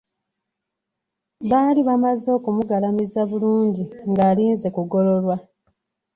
[1.49, 5.35] Baali bamaze okumugalamiza bulungi ng'alinze kugololwa.